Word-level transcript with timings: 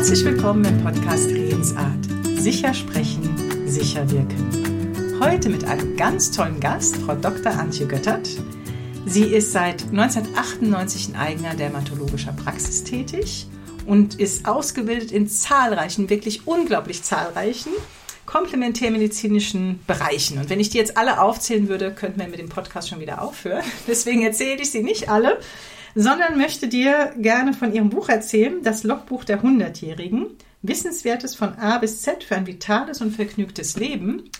Herzlich 0.00 0.24
willkommen 0.24 0.64
im 0.64 0.82
Podcast 0.82 1.28
Redensart. 1.28 2.06
Sicher 2.38 2.72
sprechen, 2.72 3.36
sicher 3.68 4.10
wirken. 4.10 5.20
Heute 5.20 5.50
mit 5.50 5.64
einem 5.64 5.94
ganz 5.94 6.30
tollen 6.30 6.58
Gast, 6.58 6.96
Frau 6.96 7.14
Dr. 7.14 7.52
Antje 7.52 7.86
Göttert. 7.86 8.26
Sie 9.04 9.24
ist 9.24 9.52
seit 9.52 9.82
1998 9.82 11.10
in 11.10 11.16
eigener 11.16 11.54
dermatologischer 11.54 12.32
Praxis 12.32 12.82
tätig 12.82 13.46
und 13.84 14.18
ist 14.18 14.48
ausgebildet 14.48 15.12
in 15.12 15.28
zahlreichen, 15.28 16.08
wirklich 16.08 16.46
unglaublich 16.46 17.02
zahlreichen 17.02 17.72
komplementärmedizinischen 18.24 19.80
Bereichen. 19.86 20.38
Und 20.38 20.48
wenn 20.48 20.60
ich 20.60 20.70
die 20.70 20.78
jetzt 20.78 20.96
alle 20.96 21.20
aufzählen 21.20 21.68
würde, 21.68 21.92
könnten 21.92 22.20
wir 22.20 22.28
mit 22.28 22.38
dem 22.38 22.48
Podcast 22.48 22.88
schon 22.88 23.00
wieder 23.00 23.20
aufhören. 23.20 23.64
Deswegen 23.86 24.22
erzähle 24.22 24.62
ich 24.62 24.70
sie 24.70 24.82
nicht 24.82 25.10
alle 25.10 25.40
sondern 25.94 26.38
möchte 26.38 26.68
dir 26.68 27.12
gerne 27.18 27.52
von 27.52 27.72
ihrem 27.72 27.90
Buch 27.90 28.08
erzählen, 28.08 28.62
das 28.62 28.84
Logbuch 28.84 29.24
der 29.24 29.42
Hundertjährigen. 29.42 30.26
Wissenswertes 30.62 31.34
von 31.34 31.54
A 31.58 31.78
bis 31.78 32.02
Z 32.02 32.22
für 32.22 32.36
ein 32.36 32.46
vitales 32.46 33.00
und 33.00 33.12
vergnügtes 33.12 33.76
Leben. 33.76 34.30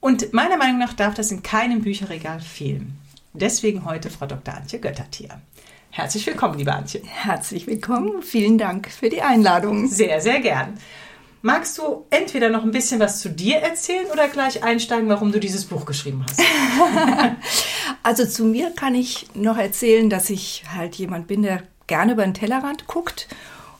Und 0.00 0.32
meiner 0.32 0.56
Meinung 0.56 0.78
nach 0.78 0.94
darf 0.94 1.14
das 1.14 1.30
in 1.30 1.42
keinem 1.42 1.82
Bücherregal 1.82 2.40
fehlen. 2.40 2.98
Deswegen 3.34 3.84
heute 3.84 4.10
Frau 4.10 4.26
Dr. 4.26 4.54
Antje 4.54 4.78
Göttert 4.78 5.14
hier. 5.14 5.40
Herzlich 5.90 6.26
willkommen, 6.26 6.58
liebe 6.58 6.72
Antje. 6.72 7.02
Herzlich 7.04 7.66
willkommen. 7.66 8.22
Vielen 8.22 8.56
Dank 8.56 8.90
für 8.90 9.10
die 9.10 9.22
Einladung. 9.22 9.88
Sehr, 9.88 10.20
sehr 10.20 10.40
gern. 10.40 10.78
Magst 11.42 11.76
du 11.78 12.06
entweder 12.10 12.50
noch 12.50 12.62
ein 12.62 12.70
bisschen 12.70 13.00
was 13.00 13.20
zu 13.20 13.28
dir 13.28 13.56
erzählen 13.56 14.06
oder 14.12 14.28
gleich 14.28 14.62
einsteigen, 14.62 15.08
warum 15.08 15.32
du 15.32 15.40
dieses 15.40 15.64
Buch 15.64 15.84
geschrieben 15.84 16.24
hast? 16.28 16.40
also 18.02 18.26
zu 18.26 18.44
mir 18.44 18.70
kann 18.70 18.94
ich 18.94 19.28
noch 19.34 19.56
erzählen, 19.56 20.10
dass 20.10 20.30
ich 20.30 20.64
halt 20.74 20.96
jemand 20.96 21.26
bin, 21.26 21.42
der 21.42 21.62
gerne 21.86 22.12
über 22.12 22.24
den 22.24 22.34
Tellerrand 22.34 22.86
guckt 22.86 23.28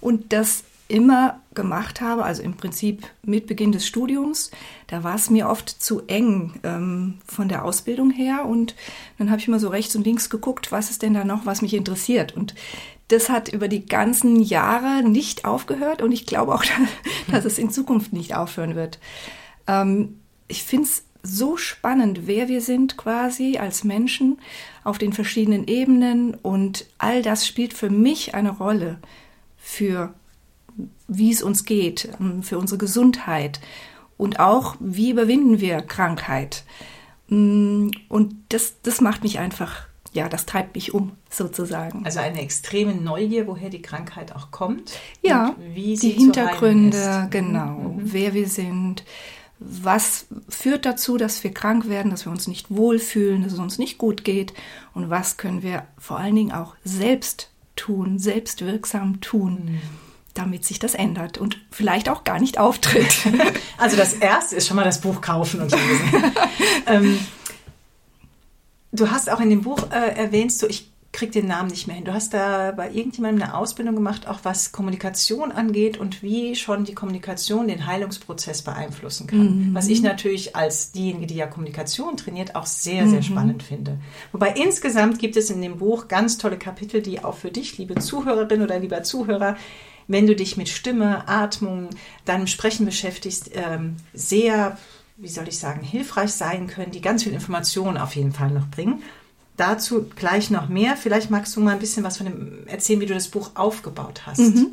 und 0.01 0.33
das 0.33 0.65
immer 0.89 1.41
gemacht 1.55 2.03
habe, 2.03 2.25
also 2.25 2.43
im 2.43 2.55
Prinzip 2.55 3.07
mit 3.23 3.47
Beginn 3.47 3.73
des 3.73 3.87
Studiums. 3.87 4.51
Da 4.89 5.03
war 5.03 5.15
es 5.15 5.31
mir 5.31 5.49
oft 5.49 5.71
zu 5.71 6.03
eng 6.07 6.61
ähm, 6.65 7.19
von 7.27 7.49
der 7.49 7.65
Ausbildung 7.65 8.11
her 8.11 8.45
und 8.45 8.75
dann 9.17 9.31
habe 9.31 9.41
ich 9.41 9.49
immer 9.49 9.59
so 9.59 9.69
rechts 9.69 9.97
und 9.97 10.05
links 10.05 10.29
geguckt, 10.29 10.71
was 10.71 10.91
ist 10.91 11.01
denn 11.03 11.15
da 11.15 11.25
noch, 11.25 11.47
was 11.47 11.63
mich 11.63 11.73
interessiert. 11.73 12.37
Und 12.37 12.55
das 13.09 13.31
hat 13.31 13.49
über 13.49 13.69
die 13.69 13.87
ganzen 13.87 14.43
Jahre 14.43 15.03
nicht 15.03 15.47
aufgehört 15.47 16.03
und 16.03 16.13
ich 16.13 16.27
glaube 16.27 16.55
auch, 16.55 16.65
dass 17.31 17.47
es 17.47 17.59
in 17.59 17.71
Zukunft 17.71 18.13
nicht 18.13 18.35
aufhören 18.35 18.75
wird. 18.75 18.99
Ähm, 19.67 20.21
ich 20.49 20.63
finde 20.63 20.89
es 20.89 21.05
so 21.23 21.57
spannend, 21.57 22.27
wer 22.27 22.49
wir 22.49 22.61
sind 22.61 22.97
quasi 22.97 23.59
als 23.59 23.85
Menschen 23.85 24.39
auf 24.85 24.99
den 24.99 25.13
verschiedenen 25.13 25.67
Ebenen 25.69 26.35
und 26.35 26.87
all 26.99 27.23
das 27.23 27.47
spielt 27.47 27.75
für 27.75 27.91
mich 27.91 28.35
eine 28.35 28.51
Rolle 28.51 28.99
für 29.57 30.13
wie 31.07 31.31
es 31.31 31.43
uns 31.43 31.65
geht, 31.65 32.09
ähm, 32.21 32.43
für 32.43 32.59
unsere 32.59 32.79
Gesundheit 32.79 33.61
und 34.17 34.41
auch 34.41 34.77
wie 34.81 35.11
überwinden 35.11 35.61
wir 35.61 35.83
Krankheit. 35.83 36.65
Mm, 37.29 37.91
und 38.09 38.35
das, 38.49 38.81
das 38.83 39.01
macht 39.01 39.23
mich 39.23 39.39
einfach 39.39 39.87
ja, 40.15 40.29
das 40.29 40.45
treibt 40.45 40.75
mich 40.75 40.93
um, 40.93 41.13
sozusagen. 41.31 42.05
Also 42.05 42.21
eine 42.21 42.43
extreme 42.43 42.95
Neugier, 42.95 43.47
woher 43.47 43.71
die 43.71 43.81
Krankheit 43.81 44.37
auch 44.37 44.51
kommt. 44.51 44.93
Ja, 45.23 45.57
wie 45.73 45.97
die 45.97 46.11
Hintergründe, 46.11 47.29
genau, 47.31 47.79
mhm. 47.79 48.13
wer 48.13 48.35
wir 48.35 48.47
sind. 48.47 49.05
Was 49.65 50.27
führt 50.49 50.85
dazu, 50.87 51.17
dass 51.17 51.43
wir 51.45 51.53
krank 51.53 51.89
werden, 51.89 52.11
dass 52.11 52.27
wir 52.27 52.33
uns 52.33 52.47
nicht 52.49 52.71
wohlfühlen, 52.71 53.43
dass 53.43 53.53
es 53.53 53.59
uns 53.59 53.79
nicht 53.79 53.99
gut 53.99 54.25
geht? 54.25 54.53
Und 54.95 55.11
was 55.11 55.37
können 55.37 55.63
wir 55.63 55.85
vor 55.99 56.19
allen 56.19 56.37
Dingen 56.37 56.53
auch 56.53 56.75
selbst 56.85 57.51
tun, 57.77 58.19
selbstwirksam 58.19 59.21
tun? 59.21 59.65
Mhm 59.65 59.81
damit 60.35 60.65
sich 60.65 60.79
das 60.79 60.95
ändert 60.95 61.37
und 61.37 61.61
vielleicht 61.71 62.09
auch 62.09 62.25
gar 62.25 62.41
nicht 62.41 62.59
auftritt. 62.59 63.15
Also 63.77 63.99
das 63.99 64.15
erste 64.15 64.57
ist 64.57 64.67
schon 64.67 64.77
mal 64.77 64.85
das 64.85 65.03
Buch 65.03 65.21
kaufen 65.21 65.61
und 65.61 65.73
lesen. 65.73 66.33
ähm, 66.87 67.19
Du 68.93 69.11
hast 69.11 69.31
auch 69.31 69.41
in 69.41 69.49
dem 69.49 69.63
Buch 69.63 69.91
äh, 69.91 70.15
erwähnst 70.17 70.63
du, 70.63 70.67
ich 70.67 70.92
krieg 71.13 71.31
den 71.31 71.47
Namen 71.47 71.69
nicht 71.69 71.87
mehr 71.87 71.97
hin. 71.97 72.07
Du 72.07 72.15
hast 72.15 72.33
da 72.33 72.73
bei 72.73 72.91
irgendjemandem 72.91 73.43
eine 73.43 73.55
Ausbildung 73.55 73.95
gemacht, 73.95 74.27
auch 74.27 74.41
was 74.45 74.73
Kommunikation 74.73 75.53
angeht 75.53 75.99
und 75.99 76.23
wie 76.23 76.57
schon 76.57 76.85
die 76.85 76.95
Kommunikation 76.95 77.69
den 77.69 77.87
Heilungsprozess 77.87 78.63
beeinflussen 78.63 79.27
kann. 79.27 79.69
Mhm. 79.69 79.75
Was 79.75 79.89
ich 79.89 80.01
natürlich 80.01 80.57
als 80.57 80.93
diejenige, 80.93 81.27
die 81.27 81.35
ja 81.35 81.47
Kommunikation 81.47 82.17
trainiert, 82.17 82.57
auch 82.57 82.65
sehr, 82.65 83.07
sehr 83.07 83.19
mhm. 83.19 83.25
spannend 83.25 83.63
finde. 83.63 83.99
Wobei 84.33 84.55
insgesamt 84.55 85.19
gibt 85.19 85.37
es 85.37 85.51
in 85.51 85.61
dem 85.61 85.79
Buch 85.79 86.09
ganz 86.09 86.39
tolle 86.39 86.57
Kapitel, 86.57 87.03
die 87.03 87.23
auch 87.23 87.37
für 87.37 87.51
dich, 87.51 87.77
liebe 87.77 87.97
Zuhörerin 87.97 88.63
oder 88.63 88.79
lieber 88.79 89.03
Zuhörer, 89.03 89.57
wenn 90.09 90.27
du 90.27 90.35
dich 90.35 90.57
mit 90.57 90.71
Stimme, 90.71 91.29
Atmung, 91.29 91.91
deinem 92.25 92.47
Sprechen 92.47 92.87
beschäftigst, 92.87 93.51
ähm, 93.55 93.97
sehr 94.15 94.79
wie 95.19 95.29
soll 95.29 95.47
ich 95.47 95.59
sagen, 95.59 95.83
hilfreich 95.83 96.33
sein 96.33 96.67
können, 96.67 96.91
die 96.91 97.01
ganz 97.01 97.23
viel 97.23 97.33
Informationen 97.33 97.97
auf 97.97 98.17
jeden 98.17 98.33
Fall 98.33 98.51
noch 98.51 98.67
bringen. 98.69 99.03
Dazu 99.57 100.07
gleich 100.17 100.51
noch 100.51 100.69
mehr. 100.69 100.97
Vielleicht 100.97 101.31
magst 101.31 101.55
du 101.55 101.61
mal 101.61 101.73
ein 101.73 101.79
bisschen 101.79 102.05
was 102.05 102.17
von 102.17 102.27
dem 102.27 102.67
erzählen, 102.67 103.01
wie 103.01 103.07
du 103.07 103.15
das 103.15 103.29
Buch 103.29 103.51
aufgebaut 103.55 104.23
hast. 104.27 104.39
Mhm. 104.39 104.69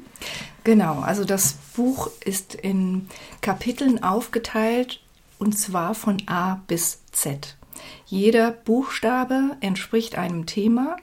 Genau, 0.63 0.99
also 0.99 1.25
das 1.25 1.53
Buch 1.75 2.09
ist 2.23 2.55
in 2.55 3.07
Kapiteln 3.41 4.03
aufgeteilt 4.03 5.01
und 5.37 5.57
zwar 5.57 5.95
von 5.95 6.21
A 6.27 6.61
bis 6.67 6.99
Z. 7.11 7.57
Jeder 8.05 8.51
Buchstabe 8.51 9.57
entspricht 9.61 10.17
einem 10.17 10.45
Thema 10.45 10.97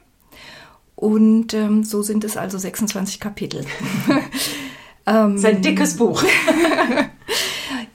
und 0.94 1.54
ähm, 1.54 1.84
so 1.84 2.03
sind 2.03 2.25
es 2.25 2.36
also 2.36 2.59
26 2.59 3.20
Kapitel. 3.20 3.65
ähm, 5.06 5.32
das 5.32 5.36
ist 5.36 5.44
ein 5.44 5.62
dickes 5.62 5.97
Buch. 5.97 6.22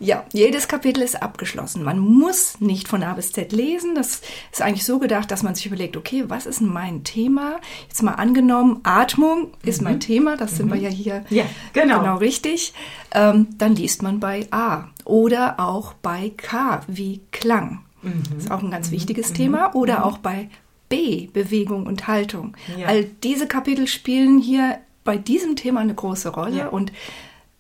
Ja, 0.02 0.26
jedes 0.34 0.68
Kapitel 0.68 1.04
ist 1.04 1.22
abgeschlossen. 1.22 1.84
Man 1.84 2.00
muss 2.00 2.60
nicht 2.60 2.88
von 2.88 3.04
A 3.04 3.14
bis 3.14 3.32
Z 3.32 3.52
lesen. 3.52 3.94
Das 3.94 4.22
ist 4.52 4.62
eigentlich 4.62 4.86
so 4.86 5.00
gedacht, 5.00 5.30
dass 5.30 5.44
man 5.44 5.54
sich 5.54 5.68
überlegt, 5.68 5.96
okay, 5.96 6.26
was 6.28 6.46
ist 6.46 6.60
mein 6.60 7.04
Thema? 7.04 7.60
Jetzt 7.88 8.02
mal 8.02 8.14
angenommen, 8.14 8.80
Atmung 8.84 9.52
ist 9.64 9.82
mhm. 9.82 9.88
mein 9.88 10.00
Thema, 10.00 10.38
das 10.38 10.54
mhm. 10.54 10.56
sind 10.56 10.70
wir 10.70 10.78
mhm. 10.78 10.84
ja 10.84 10.90
hier 10.90 11.26
ja, 11.30 11.46
genau. 11.74 12.00
genau 12.00 12.18
richtig. 12.18 12.74
Ähm, 13.14 13.48
dann 13.58 13.76
liest 13.76 14.02
man 14.02 14.20
bei 14.20 14.48
A 14.52 14.86
oder 15.06 15.60
auch 15.60 15.94
bei 15.94 16.32
K 16.36 16.82
wie 16.88 17.22
Klang. 17.32 17.84
Mhm. 18.02 18.24
Das 18.34 18.46
ist 18.46 18.52
auch 18.52 18.64
ein 18.64 18.72
ganz 18.72 18.88
mhm. 18.88 18.94
wichtiges 18.94 19.30
mhm. 19.30 19.36
Thema. 19.36 19.76
Oder 19.76 20.06
auch 20.06 20.18
bei 20.18 20.50
B, 20.90 21.28
Bewegung 21.32 21.86
und 21.86 22.08
Haltung. 22.08 22.58
Ja. 22.78 22.88
All 22.88 23.06
diese 23.06 23.48
Kapitel 23.48 23.88
spielen 23.88 24.40
hier 24.40 24.80
bei 25.04 25.18
diesem 25.18 25.56
Thema 25.56 25.80
eine 25.80 25.96
große 25.96 26.30
Rolle 26.30 26.58
ja. 26.58 26.68
und 26.68 26.92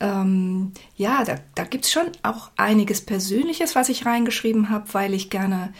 ähm, 0.02 0.74
ja, 0.98 1.24
da, 1.24 1.36
da 1.56 1.64
gibt 1.64 1.86
es 1.86 1.92
schon 1.92 2.08
auch 2.24 2.50
einiges 2.58 3.02
Persönliches, 3.02 3.76
was 3.76 3.90
ich 3.90 4.06
reingeschrieben 4.06 4.70
habe, 4.70 4.94
weil 4.94 5.14
ich 5.14 5.30
gerne 5.30 5.74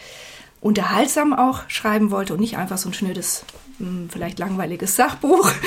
unterhaltsam 0.60 1.32
auch 1.32 1.68
schreiben 1.68 2.10
wollte 2.10 2.34
und 2.34 2.40
nicht 2.40 2.56
einfach 2.56 2.78
so 2.78 2.88
ein 2.88 2.94
schnödes, 2.94 3.44
hm, 3.78 4.08
vielleicht 4.10 4.38
langweiliges 4.38 4.96
Sachbuch. 4.96 5.50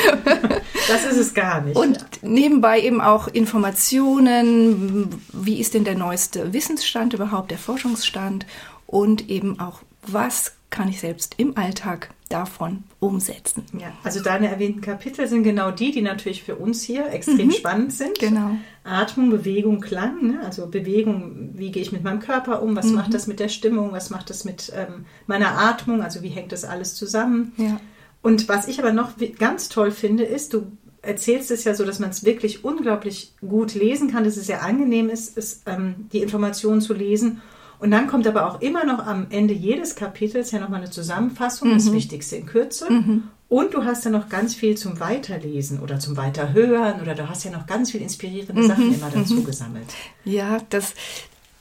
Das 0.88 1.04
ist 1.04 1.18
es 1.18 1.34
gar 1.34 1.62
nicht. 1.62 1.76
Und 1.76 1.98
nebenbei 2.22 2.80
eben 2.80 3.02
auch 3.02 3.28
Informationen, 3.28 5.10
wie 5.34 5.60
ist 5.60 5.74
denn 5.74 5.84
der 5.84 5.96
neueste 5.96 6.54
Wissensstand 6.54 7.16
überhaupt, 7.16 7.50
der 7.50 7.58
Forschungsstand 7.58 8.46
und 8.86 9.32
eben 9.32 9.60
auch, 9.60 9.80
was 10.06 10.54
kann 10.75 10.90
ich 10.90 11.00
selbst 11.00 11.36
im 11.38 11.58
Alltag 11.58 12.09
davon 12.30 12.84
umsetzen. 13.00 13.63
Ja, 13.80 13.94
also 14.03 14.22
deine 14.22 14.50
erwähnten 14.50 14.81
Kapitel 14.81 15.28
sind 15.28 15.44
genau 15.44 15.72
die, 15.72 15.91
die 15.91 16.02
natürlich 16.02 16.44
für 16.44 16.56
uns 16.56 16.84
hier 16.84 17.12
extrem 17.12 17.47
mhm, 17.47 17.52
spannend 17.52 17.94
sind. 17.94 18.19
Genau. 18.19 18.52
Atmung, 18.84 19.30
Bewegung, 19.30 19.80
Klang, 19.80 20.28
ne? 20.28 20.41
also 20.44 20.68
Bewegung, 20.68 21.52
wie 21.53 21.72
gehe 21.72 21.81
ich 21.81 21.91
mit 21.91 22.03
meinem 22.03 22.19
Körper 22.19 22.62
um, 22.62 22.75
was 22.75 22.88
mhm. 22.88 22.96
macht 22.96 23.14
das 23.14 23.28
mit 23.28 23.40
der 23.40 23.50
Stimmung, 23.50 23.94
was 23.94 24.09
macht 24.09 24.30
das 24.30 24.44
mit 24.44 24.72
ähm, 24.75 25.06
meiner 25.28 25.58
Atmung, 25.58 26.02
also 26.02 26.22
wie 26.24 26.30
hängt 26.30 26.52
das 26.52 26.66
alles 26.66 26.96
zusammen. 26.96 27.53
Ja. 27.58 27.80
Und 28.22 28.50
was 28.50 28.67
ich 28.67 28.79
aber 28.79 28.91
noch 28.91 29.14
ganz 29.40 29.70
toll 29.70 29.91
finde, 29.91 30.23
ist, 30.23 30.53
du 30.53 30.72
erzählst 31.02 31.52
es 31.52 31.64
ja 31.64 31.73
so, 31.73 31.85
dass 31.85 32.00
man 32.00 32.09
es 32.09 32.26
wirklich 32.26 32.66
unglaublich 32.66 33.34
gut 33.40 33.76
lesen 33.76 34.11
kann, 34.11 34.23
dass 34.23 34.35
es 34.35 34.47
sehr 34.47 34.64
angenehm 34.64 35.09
ist, 35.09 35.38
ist 35.38 35.61
ähm, 35.67 36.09
die 36.11 36.22
Informationen 36.22 36.82
zu 36.82 36.94
lesen 36.94 37.41
und 37.80 37.92
dann 37.92 38.08
kommt 38.08 38.28
aber 38.28 38.48
auch 38.48 38.62
immer 38.62 38.86
noch 38.86 39.06
am 39.06 39.28
Ende 39.30 39.54
jedes 39.54 39.96
Kapitels 39.96 40.52
ja 40.52 40.60
nochmal 40.60 40.82
eine 40.82 40.90
Zusammenfassung, 40.90 41.70
mhm. 41.70 41.74
das 41.74 41.92
Wichtigste 41.92 42.36
in 42.36 42.46
Kürze. 42.46 42.92
Mhm. 42.92 43.24
Und 43.48 43.74
du 43.74 43.84
hast 43.84 44.06
ja 44.06 44.12
noch 44.12 44.30
ganz 44.30 44.56
viel 44.56 44.76
zum 44.76 45.00
Weiterlesen 45.00 45.80
oder 45.80 46.00
zum 46.00 46.18
Weiterhören 46.18 47.02
oder 47.02 47.14
du 47.14 47.30
hast 47.30 47.44
ja 47.44 47.52
noch 47.52 47.68
ganz 47.68 47.92
viel 47.92 48.02
inspirierende 48.02 48.64
mhm. 48.64 48.68
Sachen 48.68 48.94
immer 48.94 49.10
dazu 49.10 49.44
gesammelt. 49.44 49.88
Ja, 50.24 50.58
das, 50.70 50.94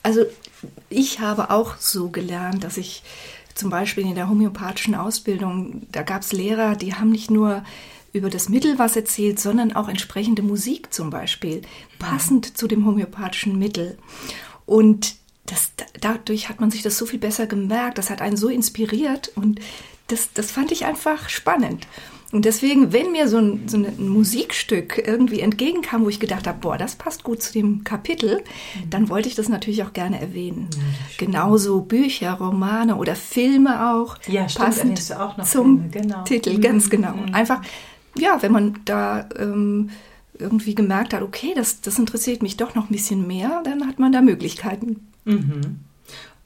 also 0.02 0.22
ich 0.88 1.20
habe 1.20 1.50
auch 1.50 1.76
so 1.76 2.08
gelernt, 2.08 2.64
dass 2.64 2.78
ich 2.78 3.02
zum 3.54 3.70
Beispiel 3.70 4.04
in 4.04 4.14
der 4.14 4.28
homöopathischen 4.28 4.94
Ausbildung, 4.94 5.82
da 5.92 6.02
gab 6.02 6.22
es 6.22 6.32
Lehrer, 6.32 6.76
die 6.76 6.94
haben 6.94 7.10
nicht 7.10 7.30
nur 7.30 7.62
über 8.14 8.30
das 8.30 8.48
Mittel 8.48 8.78
was 8.78 8.96
erzählt, 8.96 9.38
sondern 9.38 9.72
auch 9.72 9.88
entsprechende 9.88 10.42
Musik 10.42 10.94
zum 10.94 11.10
Beispiel, 11.10 11.62
passend 11.98 12.50
mhm. 12.50 12.54
zu 12.54 12.66
dem 12.66 12.86
homöopathischen 12.86 13.58
Mittel. 13.58 13.98
Und 14.66 15.16
das, 15.46 15.72
dadurch 16.00 16.48
hat 16.48 16.60
man 16.60 16.70
sich 16.70 16.82
das 16.82 16.96
so 16.96 17.06
viel 17.06 17.18
besser 17.18 17.46
gemerkt, 17.46 17.98
das 17.98 18.10
hat 18.10 18.22
einen 18.22 18.36
so 18.36 18.48
inspiriert 18.48 19.32
und 19.34 19.60
das, 20.08 20.32
das 20.32 20.50
fand 20.50 20.72
ich 20.72 20.84
einfach 20.84 21.28
spannend. 21.28 21.86
Und 22.34 22.46
deswegen, 22.46 22.92
wenn 22.92 23.12
mir 23.12 23.28
so 23.28 23.38
ein, 23.38 23.68
so 23.68 23.76
ein 23.76 24.08
Musikstück 24.08 25.00
irgendwie 25.06 25.38
entgegenkam, 25.38 26.04
wo 26.04 26.08
ich 26.08 26.18
gedacht 26.18 26.48
habe, 26.48 26.58
boah, 26.60 26.76
das 26.76 26.96
passt 26.96 27.22
gut 27.22 27.40
zu 27.40 27.52
dem 27.52 27.84
Kapitel, 27.84 28.38
mhm. 28.38 28.90
dann 28.90 29.08
wollte 29.08 29.28
ich 29.28 29.36
das 29.36 29.48
natürlich 29.48 29.84
auch 29.84 29.92
gerne 29.92 30.20
erwähnen. 30.20 30.68
Ja, 30.72 30.80
Genauso 31.18 31.82
Bücher, 31.82 32.32
Romane 32.32 32.96
oder 32.96 33.14
Filme 33.14 33.94
auch. 33.94 34.16
Ja, 34.26 34.48
stimmt, 34.48 34.66
passend 34.66 35.16
auch 35.16 35.36
noch 35.36 35.46
zum 35.46 35.92
genau. 35.92 36.24
Titel, 36.24 36.58
ganz 36.58 36.86
mhm. 36.86 36.90
genau. 36.90 37.12
Mhm. 37.12 37.34
Einfach, 37.34 37.62
ja, 38.18 38.42
wenn 38.42 38.50
man 38.50 38.80
da 38.84 39.28
ähm, 39.38 39.90
irgendwie 40.36 40.74
gemerkt 40.74 41.14
hat, 41.14 41.22
okay, 41.22 41.52
das, 41.54 41.82
das 41.82 42.00
interessiert 42.00 42.42
mich 42.42 42.56
doch 42.56 42.74
noch 42.74 42.90
ein 42.90 42.92
bisschen 42.92 43.28
mehr, 43.28 43.62
dann 43.64 43.86
hat 43.86 44.00
man 44.00 44.10
da 44.10 44.22
Möglichkeiten. 44.22 45.06
Mhm. 45.24 45.80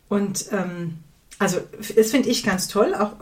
Und 0.09 0.47
ähm, 0.53 0.99
also 1.39 1.59
das 1.95 2.11
finde 2.11 2.29
ich 2.29 2.43
ganz 2.43 2.69
toll. 2.69 2.95
Auch 2.95 3.13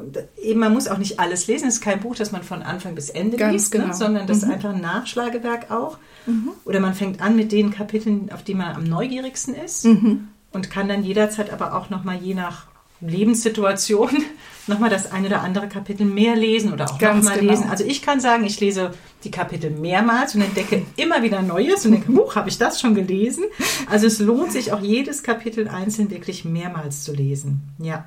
eben, 0.42 0.60
man 0.60 0.72
muss 0.72 0.88
auch 0.88 0.98
nicht 0.98 1.20
alles 1.20 1.46
lesen. 1.46 1.68
Es 1.68 1.74
ist 1.74 1.80
kein 1.82 2.00
Buch, 2.00 2.16
das 2.16 2.32
man 2.32 2.42
von 2.42 2.62
Anfang 2.62 2.94
bis 2.94 3.10
Ende 3.10 3.36
ganz 3.36 3.52
liest, 3.52 3.74
ne? 3.74 3.80
genau. 3.80 3.92
ne? 3.92 3.94
sondern 3.94 4.26
das 4.26 4.38
mhm. 4.38 4.44
ist 4.44 4.54
einfach 4.54 4.74
ein 4.74 4.80
Nachschlagewerk 4.80 5.70
auch. 5.70 5.98
Mhm. 6.26 6.50
Oder 6.64 6.80
man 6.80 6.94
fängt 6.94 7.20
an 7.20 7.36
mit 7.36 7.52
den 7.52 7.70
Kapiteln, 7.70 8.30
auf 8.32 8.42
die 8.42 8.54
man 8.54 8.74
am 8.74 8.84
neugierigsten 8.84 9.54
ist 9.54 9.84
mhm. 9.84 10.28
und 10.52 10.70
kann 10.70 10.88
dann 10.88 11.04
jederzeit 11.04 11.52
aber 11.52 11.74
auch 11.74 11.90
noch 11.90 12.04
mal 12.04 12.16
je 12.16 12.34
nach 12.34 12.66
Lebenssituation 13.00 14.10
nochmal 14.66 14.90
das 14.90 15.12
eine 15.12 15.28
oder 15.28 15.42
andere 15.42 15.68
Kapitel 15.68 16.04
mehr 16.06 16.34
lesen 16.34 16.72
oder 16.72 16.86
auch 16.86 17.00
nochmal 17.00 17.38
genau. 17.38 17.52
lesen. 17.52 17.68
Also 17.70 17.84
ich 17.84 18.02
kann 18.02 18.20
sagen, 18.20 18.44
ich 18.44 18.58
lese 18.60 18.92
die 19.24 19.30
Kapitel 19.30 19.70
mehrmals 19.70 20.34
und 20.34 20.42
entdecke 20.42 20.84
immer 20.96 21.22
wieder 21.22 21.42
Neues 21.42 21.84
und 21.84 21.92
denke, 21.92 22.12
huch, 22.12 22.36
habe 22.36 22.48
ich 22.48 22.58
das 22.58 22.80
schon 22.80 22.94
gelesen? 22.94 23.44
Also 23.90 24.06
es 24.06 24.18
lohnt 24.18 24.52
sich 24.52 24.72
auch 24.72 24.80
jedes 24.80 25.22
Kapitel 25.22 25.68
einzeln 25.68 26.10
wirklich 26.10 26.44
mehrmals 26.44 27.04
zu 27.04 27.12
lesen. 27.12 27.60
Ja. 27.78 28.06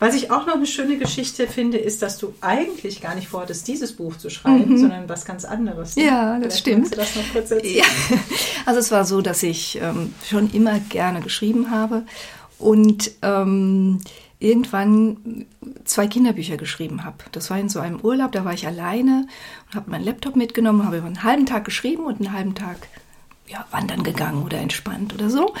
Was 0.00 0.14
ich 0.14 0.30
auch 0.30 0.46
noch 0.46 0.54
eine 0.54 0.66
schöne 0.66 0.96
Geschichte 0.96 1.48
finde, 1.48 1.76
ist, 1.76 2.02
dass 2.02 2.18
du 2.18 2.32
eigentlich 2.40 3.00
gar 3.00 3.16
nicht 3.16 3.26
vorhattest, 3.26 3.66
dieses 3.66 3.92
Buch 3.92 4.16
zu 4.16 4.30
schreiben, 4.30 4.74
mhm. 4.74 4.78
sondern 4.78 5.08
was 5.08 5.24
ganz 5.24 5.44
anderes. 5.44 5.96
Ne? 5.96 6.04
Ja, 6.04 6.38
das 6.38 6.38
Vielleicht 6.38 6.58
stimmt. 6.58 6.92
Du 6.92 6.96
das 6.96 7.16
noch 7.16 7.32
kurz 7.32 7.50
erzählen? 7.50 7.78
Ja. 7.78 7.84
Also 8.64 8.78
es 8.78 8.92
war 8.92 9.04
so, 9.04 9.22
dass 9.22 9.42
ich 9.42 9.80
ähm, 9.82 10.14
schon 10.24 10.52
immer 10.52 10.78
gerne 10.78 11.20
geschrieben 11.20 11.72
habe 11.72 12.04
und 12.58 13.10
ähm, 13.22 14.00
irgendwann 14.40 15.46
zwei 15.84 16.06
Kinderbücher 16.06 16.56
geschrieben 16.56 17.04
habe. 17.04 17.16
Das 17.32 17.50
war 17.50 17.58
in 17.58 17.68
so 17.68 17.80
einem 17.80 18.00
Urlaub, 18.00 18.32
da 18.32 18.44
war 18.44 18.52
ich 18.52 18.66
alleine 18.66 19.26
und 19.66 19.74
habe 19.74 19.90
meinen 19.90 20.04
Laptop 20.04 20.36
mitgenommen, 20.36 20.84
habe 20.84 20.98
über 20.98 21.06
einen 21.06 21.24
halben 21.24 21.46
Tag 21.46 21.64
geschrieben 21.64 22.04
und 22.04 22.20
einen 22.20 22.32
halben 22.32 22.54
Tag 22.54 22.88
ja, 23.48 23.66
wandern 23.70 24.02
gegangen 24.02 24.44
oder 24.44 24.58
entspannt 24.58 25.14
oder 25.14 25.30
so. 25.30 25.54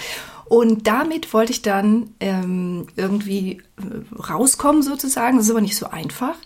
Und 0.44 0.86
damit 0.86 1.32
wollte 1.34 1.52
ich 1.52 1.62
dann 1.62 2.14
ähm, 2.20 2.86
irgendwie 2.96 3.62
äh, 3.76 4.22
rauskommen 4.30 4.82
sozusagen. 4.82 5.36
Das 5.36 5.46
ist 5.46 5.50
aber 5.50 5.60
nicht 5.60 5.76
so 5.76 5.88
einfach. 5.88 6.36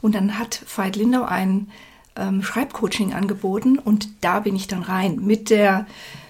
Und 0.00 0.14
dann 0.14 0.38
hat 0.38 0.62
Veit 0.76 0.96
Lindau 0.96 1.24
ein 1.24 1.68
ähm, 2.16 2.42
Schreibcoaching 2.42 3.14
angeboten 3.14 3.78
und 3.78 4.08
da 4.20 4.40
bin 4.40 4.54
ich 4.54 4.68
dann 4.68 4.82
rein 4.82 5.16
mit 5.24 5.50
der, 5.50 5.86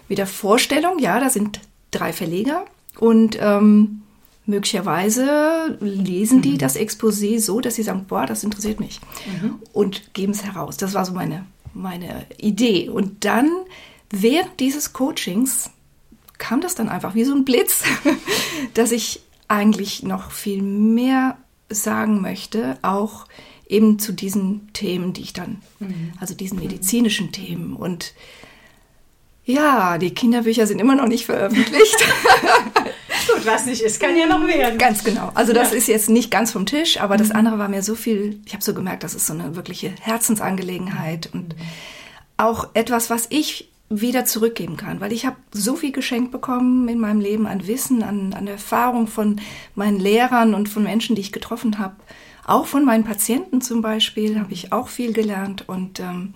mit 0.09 0.19
der 0.19 0.27
Vorstellung, 0.27 0.99
ja, 0.99 1.19
da 1.21 1.29
sind 1.29 1.61
drei 1.91 2.13
Verleger 2.13 2.65
und 2.99 3.39
ähm, 3.41 4.03
möglicherweise 4.49 5.77
lesen 5.81 6.43
die 6.43 6.53
mhm. 6.53 6.59
das 6.59 6.77
Exposé 6.77 7.39
so, 7.39 7.61
dass 7.61 7.75
sie 7.75 7.83
sagen, 7.83 8.07
boah, 8.09 8.27
das 8.27 8.45
interessiert 8.45 8.81
mich 8.81 9.01
mhm. 9.27 9.57
und 9.73 10.15
geben 10.15 10.33
es 10.33 10.45
heraus. 10.45 10.79
Das 10.79 10.95
war 10.95 11.05
so 11.05 11.13
meine, 11.13 11.45
meine 11.75 12.27
Idee. 12.39 12.89
Und 12.89 13.25
dann 13.25 13.51
während 14.11 14.59
dieses 14.59 14.93
Coachings 14.95 15.71
kam 16.39 16.61
das 16.61 16.75
dann 16.75 16.89
einfach 16.89 17.15
wie 17.15 17.25
so 17.25 17.35
ein 17.35 17.45
Blitz, 17.45 17.83
dass 18.75 18.91
ich 18.91 19.21
eigentlich 19.49 20.03
noch 20.03 20.31
viel 20.31 20.63
mehr 20.63 21.37
sagen 21.69 22.21
möchte, 22.21 22.79
auch 22.83 23.27
eben 23.69 23.99
zu 23.99 24.13
diesen 24.13 24.73
Themen, 24.73 25.13
die 25.13 25.23
ich 25.23 25.35
dann, 25.35 25.61
mhm. 25.79 26.13
also 26.19 26.35
diesen 26.35 26.59
medizinischen 26.59 27.33
Themen 27.33 27.77
und 27.77 28.15
ja, 29.45 29.97
die 29.97 30.11
Kinderbücher 30.11 30.67
sind 30.67 30.79
immer 30.79 30.95
noch 30.95 31.09
nicht 31.09 31.25
veröffentlicht. 31.25 31.97
Gut, 33.39 33.47
was 33.47 33.67
nicht 33.67 33.83
ist, 33.83 34.01
kann 34.01 34.17
ja 34.17 34.27
noch 34.27 34.45
werden. 34.47 34.79
Ganz 34.79 35.05
genau. 35.05 35.31
Also 35.35 35.53
das 35.53 35.71
ja. 35.71 35.77
ist 35.77 35.87
jetzt 35.87 36.11
nicht 36.11 36.31
ganz 36.31 36.51
vom 36.51 36.67
Tisch, 36.67 37.01
aber 37.01 37.17
das 37.17 37.29
mhm. 37.29 37.37
andere 37.37 37.59
war 37.59 37.69
mir 37.69 37.83
so 37.83 37.95
viel, 37.95 38.41
ich 38.45 38.53
habe 38.53 38.65
so 38.65 38.75
gemerkt, 38.75 39.05
das 39.05 39.15
ist 39.15 39.27
so 39.27 39.33
eine 39.33 39.55
wirkliche 39.55 39.93
Herzensangelegenheit 40.01 41.31
und 41.33 41.57
mhm. 41.57 41.63
auch 42.37 42.69
etwas, 42.75 43.11
was 43.11 43.27
ich 43.31 43.71
wieder 43.91 44.25
zurückgeben 44.25 44.77
kann, 44.77 45.01
weil 45.01 45.13
ich 45.13 45.25
habe 45.25 45.37
so 45.53 45.77
viel 45.77 45.93
geschenkt 45.93 46.31
bekommen 46.31 46.89
in 46.89 46.99
meinem 46.99 47.21
Leben 47.21 47.47
an 47.47 47.67
Wissen, 47.67 48.03
an, 48.03 48.35
an 48.35 48.47
Erfahrung 48.47 49.07
von 49.07 49.41
meinen 49.75 49.99
Lehrern 49.99 50.55
und 50.55 50.69
von 50.69 50.83
Menschen, 50.83 51.15
die 51.15 51.23
ich 51.23 51.33
getroffen 51.33 51.79
habe. 51.79 51.97
Auch 52.45 52.67
von 52.67 52.85
meinen 52.85 53.05
Patienten 53.05 53.61
zum 53.61 53.83
Beispiel 53.83 54.39
habe 54.41 54.53
ich 54.53 54.73
auch 54.73 54.89
viel 54.89 55.13
gelernt 55.13 55.69
und 55.69 56.01
ähm, 56.01 56.35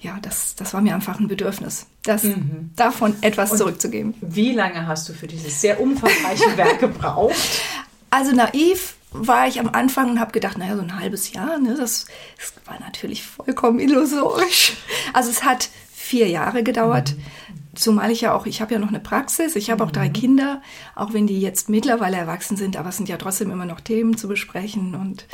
ja, 0.00 0.18
das, 0.22 0.54
das 0.56 0.72
war 0.72 0.80
mir 0.80 0.94
einfach 0.94 1.20
ein 1.20 1.28
Bedürfnis, 1.28 1.86
das 2.02 2.22
mhm. 2.22 2.70
davon 2.74 3.14
etwas 3.20 3.52
und 3.52 3.58
zurückzugeben. 3.58 4.14
Wie 4.22 4.52
lange 4.52 4.86
hast 4.86 5.08
du 5.08 5.12
für 5.12 5.26
dieses 5.26 5.60
sehr 5.60 5.80
umfangreiche 5.80 6.44
Werk 6.56 6.80
gebraucht? 6.80 7.62
Also 8.08 8.32
naiv 8.32 8.94
war 9.12 9.46
ich 9.46 9.60
am 9.60 9.68
Anfang 9.68 10.10
und 10.10 10.20
habe 10.20 10.32
gedacht, 10.32 10.56
naja, 10.56 10.76
so 10.76 10.82
ein 10.82 10.98
halbes 10.98 11.32
Jahr, 11.32 11.58
ne, 11.58 11.74
das, 11.74 12.06
das 12.38 12.54
war 12.64 12.80
natürlich 12.80 13.24
vollkommen 13.24 13.78
illusorisch. 13.78 14.72
Also 15.12 15.30
es 15.30 15.44
hat 15.44 15.68
vier 15.92 16.28
Jahre 16.28 16.62
gedauert. 16.62 17.14
Mhm. 17.16 17.76
Zumal 17.76 18.10
ich 18.10 18.22
ja 18.22 18.34
auch, 18.34 18.46
ich 18.46 18.60
habe 18.62 18.72
ja 18.72 18.80
noch 18.80 18.88
eine 18.88 19.00
Praxis, 19.00 19.54
ich 19.54 19.70
habe 19.70 19.84
auch 19.84 19.90
drei 19.90 20.08
mhm. 20.08 20.12
Kinder, 20.14 20.62
auch 20.94 21.12
wenn 21.12 21.26
die 21.26 21.40
jetzt 21.40 21.68
mittlerweile 21.68 22.16
erwachsen 22.16 22.56
sind, 22.56 22.76
aber 22.76 22.88
es 22.88 22.96
sind 22.96 23.08
ja 23.08 23.18
trotzdem 23.18 23.50
immer 23.50 23.66
noch 23.66 23.80
Themen 23.80 24.16
zu 24.16 24.28
besprechen 24.28 24.94
und 24.94 25.26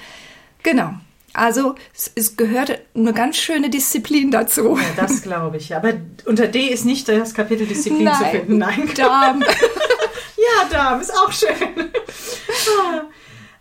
genau. 0.63 0.95
Also 1.37 1.75
es, 1.95 2.11
es 2.15 2.37
gehört 2.37 2.81
eine 2.95 3.13
ganz 3.13 3.37
schöne 3.37 3.69
Disziplin 3.69 4.31
dazu. 4.31 4.79
Ja, 4.79 5.03
das 5.03 5.23
glaube 5.23 5.59
ich. 5.59 5.75
Aber 5.77 5.93
unter 6.25 6.49
D 6.49 6.69
ist 6.69 6.85
nicht 6.85 7.09
das 7.09 7.35
Kapitel 7.35 7.67
Disziplin 7.67 8.05
Nein, 8.05 8.17
zu 8.17 8.25
finden. 8.25 8.59
Nein, 8.59 8.91
Darm. 8.97 9.41
ja, 10.37 10.69
Darm 10.71 11.01
ist 11.01 11.13
auch 11.13 11.31
schön. 11.31 11.51
Ah. 12.79 13.03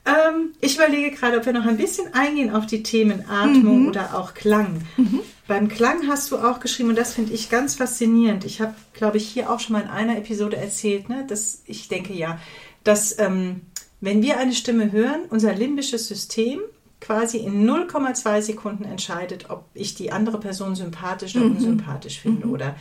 Ähm, 0.05 0.53
ich 0.61 0.75
überlege 0.75 1.11
gerade, 1.11 1.37
ob 1.37 1.45
wir 1.45 1.53
noch 1.53 1.65
ein 1.65 1.77
bisschen 1.77 2.13
eingehen 2.13 2.55
auf 2.55 2.65
die 2.65 2.83
Themen 2.83 3.27
Atmung 3.27 3.83
mhm. 3.83 3.87
oder 3.89 4.17
auch 4.17 4.35
Klang. 4.35 4.81
Mhm. 4.95 5.21
Beim 5.47 5.67
Klang 5.67 6.07
hast 6.07 6.31
du 6.31 6.37
auch 6.37 6.59
geschrieben, 6.59 6.89
und 6.89 6.97
das 6.97 7.13
finde 7.13 7.33
ich 7.33 7.49
ganz 7.49 7.75
faszinierend. 7.75 8.45
Ich 8.45 8.61
habe, 8.61 8.75
glaube 8.93 9.17
ich, 9.17 9.27
hier 9.27 9.49
auch 9.49 9.59
schon 9.59 9.73
mal 9.73 9.81
in 9.81 9.89
einer 9.89 10.17
Episode 10.17 10.57
erzählt, 10.57 11.09
ne, 11.09 11.25
dass 11.27 11.61
ich 11.65 11.87
denke 11.87 12.13
ja, 12.13 12.39
dass 12.83 13.17
ähm, 13.19 13.61
wenn 13.99 14.21
wir 14.21 14.37
eine 14.37 14.53
Stimme 14.53 14.91
hören, 14.91 15.21
unser 15.29 15.53
limbisches 15.53 16.07
System 16.07 16.61
quasi 17.05 17.37
in 17.37 17.69
0,2 17.69 18.41
Sekunden 18.41 18.83
entscheidet, 18.83 19.49
ob 19.51 19.65
ich 19.75 19.93
die 19.93 20.11
andere 20.11 20.39
Person 20.39 20.75
sympathisch 20.75 21.35
oder 21.35 21.45
mhm. 21.45 21.57
unsympathisch 21.57 22.19
finde. 22.19 22.47
Mhm. 22.47 22.53
Oder 22.53 22.75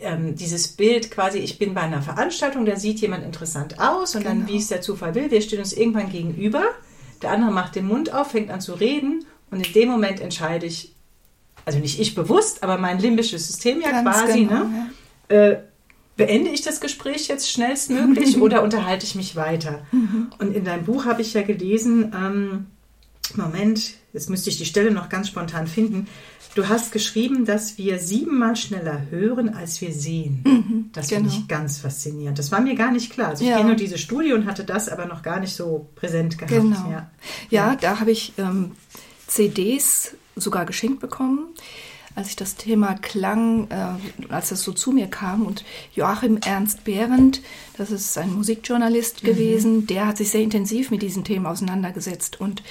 ähm, 0.00 0.36
dieses 0.36 0.68
Bild 0.68 1.10
quasi, 1.10 1.38
ich 1.38 1.58
bin 1.58 1.72
bei 1.72 1.80
einer 1.80 2.02
Veranstaltung, 2.02 2.66
da 2.66 2.76
sieht 2.76 3.00
jemand 3.00 3.24
interessant 3.24 3.80
aus 3.80 4.14
und 4.14 4.24
genau. 4.24 4.34
dann, 4.34 4.48
wie 4.48 4.58
es 4.58 4.68
der 4.68 4.82
Zufall 4.82 5.14
will, 5.14 5.30
wir 5.30 5.40
stehen 5.40 5.60
uns 5.60 5.72
irgendwann 5.72 6.10
gegenüber, 6.10 6.62
der 7.22 7.30
andere 7.30 7.52
macht 7.52 7.74
den 7.74 7.86
Mund 7.86 8.12
auf, 8.12 8.32
fängt 8.32 8.50
an 8.50 8.60
zu 8.60 8.74
reden 8.74 9.24
und 9.50 9.66
in 9.66 9.72
dem 9.72 9.88
Moment 9.88 10.20
entscheide 10.20 10.66
ich, 10.66 10.94
also 11.64 11.78
nicht 11.78 11.98
ich 12.00 12.14
bewusst, 12.14 12.62
aber 12.62 12.76
mein 12.76 12.98
limbisches 12.98 13.46
System 13.46 13.80
ja 13.80 13.92
Ganz 13.92 14.18
quasi, 14.18 14.44
genau, 14.44 14.64
ne? 14.64 14.90
Ja. 15.30 15.36
Äh, 15.36 15.62
beende 16.16 16.50
ich 16.50 16.60
das 16.60 16.82
Gespräch 16.82 17.28
jetzt 17.28 17.50
schnellstmöglich 17.50 18.38
oder 18.42 18.62
unterhalte 18.62 19.06
ich 19.06 19.14
mich 19.14 19.36
weiter? 19.36 19.86
Mhm. 19.90 20.30
Und 20.38 20.54
in 20.54 20.64
deinem 20.64 20.84
Buch 20.84 21.06
habe 21.06 21.22
ich 21.22 21.32
ja 21.32 21.40
gelesen, 21.40 22.12
ähm, 22.14 22.66
Moment, 23.36 23.94
jetzt 24.12 24.30
müsste 24.30 24.50
ich 24.50 24.58
die 24.58 24.64
Stelle 24.64 24.90
noch 24.90 25.08
ganz 25.08 25.28
spontan 25.28 25.66
finden. 25.66 26.06
Du 26.54 26.68
hast 26.68 26.90
geschrieben, 26.90 27.44
dass 27.44 27.78
wir 27.78 27.98
siebenmal 28.00 28.56
schneller 28.56 29.02
hören, 29.10 29.50
als 29.50 29.80
wir 29.80 29.92
sehen. 29.92 30.42
Mhm, 30.44 30.90
das 30.92 31.08
genau. 31.08 31.20
finde 31.22 31.36
ich 31.36 31.48
ganz 31.48 31.78
faszinierend. 31.78 32.38
Das 32.38 32.50
war 32.50 32.60
mir 32.60 32.74
gar 32.74 32.90
nicht 32.90 33.12
klar. 33.12 33.28
Also 33.28 33.44
ich 33.44 33.50
ja. 33.50 33.56
kenne 33.56 33.68
nur 33.68 33.76
diese 33.76 33.98
Studie 33.98 34.32
und 34.32 34.46
hatte 34.46 34.64
das 34.64 34.88
aber 34.88 35.06
noch 35.06 35.22
gar 35.22 35.38
nicht 35.38 35.54
so 35.54 35.88
präsent 35.94 36.38
gehabt. 36.38 36.52
Genau. 36.52 36.90
Ja, 36.90 37.10
ja 37.50 37.76
da 37.76 38.00
habe 38.00 38.10
ich 38.10 38.32
ähm, 38.36 38.72
CDs 39.28 40.16
sogar 40.34 40.64
geschenkt 40.64 40.98
bekommen, 40.98 41.46
als 42.16 42.28
ich 42.28 42.36
das 42.36 42.56
Thema 42.56 42.94
Klang, 42.94 43.68
äh, 43.70 44.32
als 44.32 44.48
das 44.48 44.62
so 44.62 44.72
zu 44.72 44.90
mir 44.90 45.06
kam. 45.06 45.46
Und 45.46 45.64
Joachim 45.94 46.38
Ernst 46.44 46.82
Behrendt, 46.82 47.42
das 47.76 47.92
ist 47.92 48.18
ein 48.18 48.34
Musikjournalist 48.34 49.22
mhm. 49.22 49.26
gewesen, 49.26 49.86
der 49.86 50.08
hat 50.08 50.16
sich 50.16 50.30
sehr 50.30 50.42
intensiv 50.42 50.90
mit 50.90 51.02
diesen 51.02 51.22
Themen 51.22 51.46
auseinandergesetzt. 51.46 52.40
Und 52.40 52.64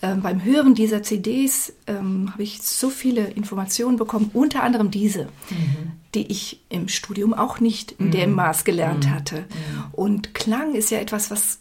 äh, 0.00 0.14
beim 0.14 0.44
Hören 0.44 0.74
dieser 0.74 1.02
CDs 1.02 1.72
ähm, 1.86 2.30
habe 2.32 2.42
ich 2.42 2.62
so 2.62 2.90
viele 2.90 3.28
Informationen 3.28 3.96
bekommen, 3.96 4.30
unter 4.32 4.62
anderem 4.62 4.90
diese, 4.90 5.24
mhm. 5.50 5.92
die 6.14 6.26
ich 6.30 6.60
im 6.68 6.88
Studium 6.88 7.34
auch 7.34 7.60
nicht 7.60 7.92
in 7.92 8.06
mhm. 8.06 8.10
dem 8.12 8.32
Maß 8.32 8.64
gelernt 8.64 9.06
mhm. 9.06 9.10
hatte. 9.10 9.36
Mhm. 9.36 9.84
Und 9.92 10.34
Klang 10.34 10.74
ist 10.74 10.90
ja 10.90 10.98
etwas, 10.98 11.30
was 11.30 11.58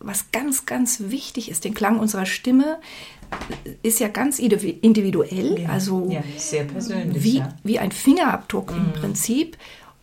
was 0.00 0.32
ganz, 0.32 0.66
ganz 0.66 1.00
wichtig 1.08 1.50
ist. 1.50 1.64
Den 1.64 1.74
Klang 1.74 1.98
unserer 1.98 2.26
Stimme 2.26 2.78
ist 3.82 4.00
ja 4.00 4.08
ganz 4.08 4.38
individuell, 4.38 5.60
ja, 5.60 5.68
also 5.68 6.08
ja, 6.10 6.22
sehr 6.36 6.64
persönlich, 6.64 7.22
wie, 7.22 7.38
ja. 7.38 7.48
wie 7.62 7.78
ein 7.78 7.92
Fingerabdruck 7.92 8.72
mhm. 8.72 8.78
im 8.78 8.92
Prinzip. 8.92 9.56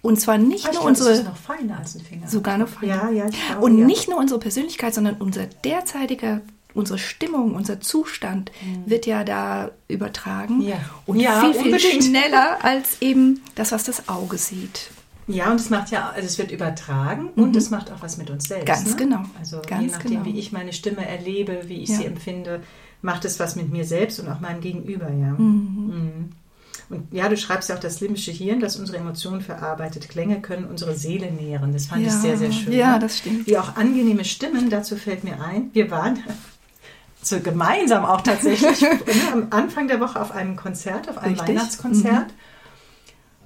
Und 0.03 0.21
zwar 0.21 0.37
nicht 0.37 0.65
ah, 0.65 0.71
nur 0.71 0.81
glaub, 0.81 0.85
unsere. 0.85 1.23
Noch 1.23 1.35
feiner 1.35 1.79
als 1.79 1.95
ein 1.95 2.01
Finger. 2.01 2.27
Sogar 2.27 2.57
noch 2.57 2.69
feiner. 2.69 3.09
Ja, 3.09 3.09
ja, 3.09 3.25
glaube, 3.25 3.65
Und 3.65 3.85
nicht 3.85 4.07
nur 4.07 4.19
unsere 4.19 4.39
Persönlichkeit, 4.39 4.93
sondern 4.93 5.15
unser 5.15 5.47
derzeitiger 5.47 6.41
unsere 6.77 6.99
Stimmung, 6.99 7.55
unser 7.55 7.81
Zustand 7.81 8.51
mhm. 8.61 8.89
wird 8.89 9.05
ja 9.05 9.23
da 9.23 9.71
übertragen. 9.87 10.61
Ja. 10.61 10.77
Und 11.05 11.19
ja, 11.19 11.41
viel, 11.41 11.53
viel 11.53 11.73
unbedingt. 11.73 12.03
schneller 12.03 12.63
als 12.63 13.01
eben 13.01 13.41
das, 13.55 13.71
was 13.71 13.83
das 13.83 14.07
Auge 14.07 14.37
sieht. 14.37 14.89
Ja, 15.27 15.51
und 15.51 15.59
es 15.59 15.69
macht 15.69 15.91
ja, 15.91 16.09
also 16.09 16.25
es 16.25 16.37
wird 16.37 16.51
übertragen 16.51 17.29
und 17.35 17.53
es 17.57 17.69
macht 17.69 17.91
auch 17.91 18.01
was 18.01 18.17
mit 18.17 18.29
uns 18.29 18.47
selbst. 18.47 18.63
Mhm. 18.63 18.67
Ganz 18.67 18.89
ne? 18.91 18.95
genau. 18.95 19.23
Also 19.37 19.61
Ganz 19.67 19.83
je 19.83 19.91
nachdem, 19.91 20.23
genau. 20.23 20.25
wie 20.25 20.39
ich 20.39 20.53
meine 20.53 20.71
Stimme 20.71 21.05
erlebe, 21.05 21.63
wie 21.65 21.81
ich 21.81 21.89
Ja. 21.89 21.97
sie 21.97 22.05
empfinde, 22.05 22.61
macht 23.01 23.25
es 23.25 23.37
was 23.39 23.57
mit 23.57 23.69
mir 23.69 23.83
selbst 23.83 24.19
und 24.21 24.29
auch 24.29 24.39
meinem 24.39 24.61
Gegenüber, 24.61 25.09
ja. 25.09 25.33
Mhm. 25.37 25.87
Mhm. 25.87 26.29
Und 26.89 27.11
ja, 27.11 27.27
du 27.27 27.35
schreibst 27.35 27.67
ja 27.67 27.75
auch 27.75 27.79
das 27.81 27.99
limbische 27.99 28.31
Hirn, 28.31 28.61
das 28.61 28.77
unsere 28.77 28.99
Emotionen 28.99 29.41
verarbeitet. 29.41 30.07
Klänge 30.07 30.39
können 30.41 30.63
unsere 30.63 30.95
Seele 30.95 31.29
nähren. 31.31 31.73
Das 31.73 31.87
fand 31.87 32.03
ich 32.03 32.07
Ja, 32.07 32.13
sehr, 32.13 32.37
sehr 32.37 32.51
schön. 32.53 32.71
ja, 32.71 32.93
ne? 32.93 32.99
das 32.99 33.17
stimmt. 33.17 33.45
Wie 33.47 33.57
auch 33.57 33.75
angenehme 33.75 34.23
Stimmen, 34.23 34.69
dazu 34.69 34.95
fällt 34.95 35.25
mir 35.25 35.41
ein, 35.41 35.69
wir 35.73 35.91
waren 35.91 36.23
so 37.29 37.39
gemeinsam 37.39 38.05
auch 38.05 38.21
tatsächlich 38.21 38.81
ne, 38.81 38.89
am 39.33 39.47
Anfang 39.51 39.87
der 39.87 39.99
Woche 39.99 40.21
auf 40.21 40.31
einem 40.31 40.55
Konzert, 40.55 41.09
auf 41.09 41.17
einem 41.17 41.33
Richtig. 41.33 41.47
Mhm. 41.49 41.57
Weihnachtskonzert. 41.59 42.33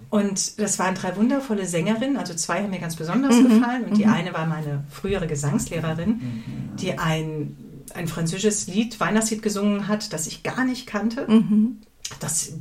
Und 0.09 0.59
das 0.59 0.77
waren 0.77 0.93
drei 0.95 1.15
wundervolle 1.15 1.65
Sängerinnen, 1.65 2.17
also 2.17 2.33
zwei 2.33 2.61
haben 2.63 2.69
mir 2.69 2.79
ganz 2.79 2.95
besonders 2.97 3.35
Mhm. 3.35 3.47
gefallen. 3.59 3.85
Und 3.85 3.97
die 3.97 4.05
eine 4.07 4.33
war 4.33 4.45
meine 4.45 4.83
frühere 4.89 5.25
Gesangslehrerin, 5.25 6.43
die 6.81 6.97
ein, 6.99 7.55
ein 7.93 8.07
französisches 8.09 8.67
Lied, 8.67 8.99
Weihnachtslied 8.99 9.41
gesungen 9.41 9.87
hat, 9.87 10.11
das 10.11 10.27
ich 10.27 10.43
gar 10.43 10.65
nicht 10.65 10.85
kannte. 10.85 11.25
Mhm. 11.29 11.77
Das 12.19 12.53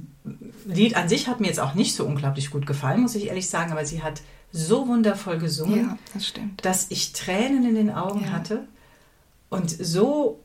Lied 0.64 0.94
an 0.96 1.08
sich 1.08 1.26
hat 1.26 1.40
mir 1.40 1.48
jetzt 1.48 1.58
auch 1.58 1.74
nicht 1.74 1.96
so 1.96 2.04
unglaublich 2.06 2.50
gut 2.50 2.66
gefallen, 2.68 3.00
muss 3.00 3.16
ich 3.16 3.26
ehrlich 3.26 3.48
sagen, 3.50 3.72
aber 3.72 3.84
sie 3.84 4.00
hat 4.02 4.20
so 4.52 4.86
wundervoll 4.86 5.38
gesungen, 5.38 5.78
Ja, 5.88 5.98
das 6.14 6.26
stimmt. 6.28 6.64
dass 6.64 6.86
ich 6.90 7.12
Tränen 7.12 7.64
in 7.64 7.74
den 7.74 7.90
Augen 7.90 8.22
Ja. 8.26 8.30
hatte. 8.30 8.68
Und 9.48 9.70
so, 9.70 10.38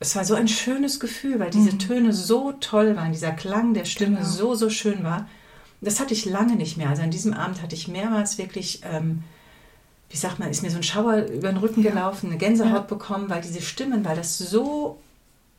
es 0.00 0.14
war 0.16 0.24
so 0.24 0.34
ein 0.34 0.48
schönes 0.48 1.00
Gefühl, 1.00 1.40
weil 1.40 1.50
diese 1.50 1.76
Töne 1.78 2.12
so 2.12 2.52
toll 2.52 2.94
waren, 2.96 3.12
dieser 3.12 3.32
Klang 3.32 3.74
der 3.74 3.84
Stimme 3.84 4.18
Mhm. 4.18 4.22
Genau. 4.22 4.28
so, 4.28 4.54
so 4.54 4.70
schön 4.70 5.02
war. 5.04 5.28
Das 5.80 6.00
hatte 6.00 6.14
ich 6.14 6.24
lange 6.24 6.56
nicht 6.56 6.76
mehr. 6.76 6.88
Also 6.88 7.02
an 7.02 7.10
diesem 7.10 7.32
Abend 7.34 7.62
hatte 7.62 7.74
ich 7.74 7.88
mehrmals 7.88 8.38
wirklich, 8.38 8.80
ähm, 8.84 9.22
wie 10.10 10.16
sagt 10.16 10.38
man, 10.38 10.50
ist 10.50 10.62
mir 10.62 10.70
so 10.70 10.76
ein 10.76 10.82
Schauer 10.82 11.16
über 11.26 11.48
den 11.48 11.56
Rücken 11.58 11.82
Ja. 11.82 11.90
gelaufen, 11.90 12.28
eine 12.30 12.38
Gänsehaut 12.38 12.72
Ja. 12.72 12.80
bekommen, 12.80 13.28
weil 13.28 13.42
diese 13.42 13.60
Stimmen, 13.60 14.04
weil 14.04 14.16
das 14.16 14.38
so, 14.38 14.98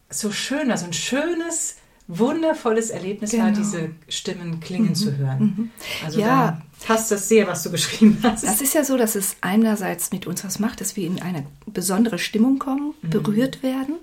so 0.09 0.31
schön 0.31 0.69
war, 0.69 0.77
so 0.77 0.85
ein 0.85 0.93
schönes, 0.93 1.75
wundervolles 2.11 2.89
Erlebnis 2.89 3.31
war, 3.37 3.45
Genau. 3.51 3.57
diese 3.59 3.91
Stimmen 4.07 4.59
klingen 4.59 4.95
zu 4.95 5.15
hören. 5.15 5.71
Also 6.03 6.19
Ja. 6.19 6.59
passt 6.85 7.11
das 7.11 7.29
sehr, 7.29 7.45
was 7.47 7.61
du 7.63 7.69
beschrieben 7.71 8.17
hast. 8.23 8.43
Das 8.43 8.61
ist 8.61 8.73
ja 8.73 8.83
so, 8.83 8.97
dass 8.97 9.13
es 9.15 9.35
einerseits 9.41 10.11
mit 10.11 10.25
uns 10.25 10.43
was 10.43 10.57
macht, 10.59 10.81
dass 10.81 10.95
wir 10.95 11.05
in 11.05 11.21
eine 11.21 11.45
besondere 11.67 12.17
Stimmung 12.17 12.57
kommen, 12.57 12.93
Mhm. 13.03 13.09
berührt 13.11 13.61
werden. 13.63 13.95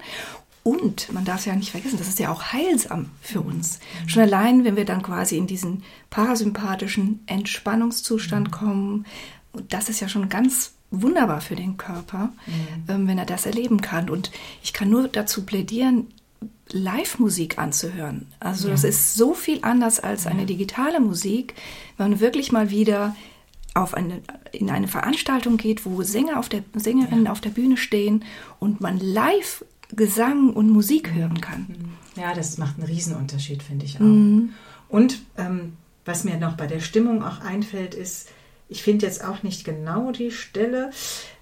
Und 0.62 1.12
man 1.12 1.25
darf 1.25 1.46
ja 1.46 1.54
nicht 1.56 1.70
vergessen, 1.72 1.98
das 1.98 2.08
ist 2.08 2.18
ja 2.20 2.30
auch 2.30 2.52
heilsam 2.52 3.10
für 3.20 3.40
Mhm. 3.40 3.46
uns. 3.48 3.78
Schon 4.06 4.22
allein, 4.22 4.64
wenn 4.64 4.76
wir 4.76 4.84
dann 4.84 5.02
quasi 5.02 5.36
in 5.36 5.46
diesen 5.48 5.82
parasympathischen 6.10 7.04
Mhm. 7.04 7.20
Entspannungszustand 7.26 8.52
kommen, 8.52 9.04
und 9.52 9.72
das 9.72 9.88
ist 9.88 10.00
ja 10.00 10.08
schon 10.08 10.28
ganz 10.28 10.72
wunderbar 10.92 11.40
für 11.40 11.56
den 11.56 11.76
Körper, 11.76 12.32
Mhm. 12.46 12.52
ähm, 12.88 13.08
wenn 13.08 13.18
er 13.18 13.26
das 13.26 13.46
erleben 13.46 13.80
kann. 13.80 14.08
Und 14.10 14.30
ich 14.62 14.72
kann 14.72 14.88
nur 14.90 15.08
dazu 15.08 15.44
plädieren, 15.44 16.06
Live-Musik 16.71 17.59
anzuhören. 17.59 18.26
Also 18.40 18.69
das 18.69 18.85
ist 18.85 19.14
so 19.14 19.35
viel 19.35 19.61
anders 19.62 20.00
als 20.00 20.26
eine 20.26 20.47
digitale 20.47 21.00
Musik, 21.00 21.55
wenn 21.97 22.11
man 22.11 22.21
wirklich 22.21 22.52
mal 22.52 22.71
wieder 22.71 23.14
auf 23.75 23.95
eine, 23.95 24.23
in 24.52 24.71
eine 24.71 24.88
Veranstaltung 24.88 25.59
geht, 25.59 25.85
wo 25.85 26.02
Sänger 26.02 26.38
auf 26.38 26.49
der, 26.49 26.64
Sängerinnen 26.75 27.28
auf 27.28 27.40
der 27.40 27.50
Bühne 27.50 27.76
stehen 27.76 28.25
und 28.59 28.81
man 28.81 28.99
live 28.99 29.64
Gesang 29.95 30.50
und 30.50 30.71
Musik 30.71 31.14
hören 31.14 31.40
kann. 31.40 31.93
Ja, 32.16 32.35
das 32.35 32.59
macht 32.59 32.78
einen 32.78 32.88
Riesenunterschied, 32.88 33.62
finde 33.62 33.85
ich 33.85 33.97
auch. 33.97 34.00
Mhm. 34.00 34.55
Und 34.88 35.21
ähm, 35.37 35.75
was 36.05 36.25
mir 36.25 36.38
noch 36.38 36.57
bei 36.57 36.66
der 36.66 36.81
Stimmung 36.81 37.23
auch 37.23 37.40
einfällt, 37.40 37.95
ist, 37.95 38.28
ich 38.69 38.83
finde 38.83 39.07
jetzt 39.07 39.25
auch 39.25 39.43
nicht 39.43 39.64
genau 39.64 40.11
die 40.11 40.33
Stelle. 40.33 40.90